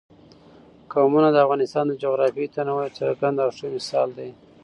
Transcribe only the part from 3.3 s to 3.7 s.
او ښه